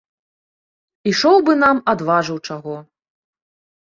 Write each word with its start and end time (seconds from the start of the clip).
Ішоў 1.11 1.37
бы 1.49 1.53
нам 1.65 1.83
адважыў 1.93 2.37
чаго. 2.51 2.75